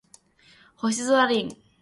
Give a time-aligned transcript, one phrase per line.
[0.77, 1.55] 星空凛